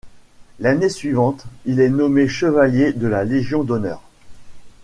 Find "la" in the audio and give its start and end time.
3.05-3.23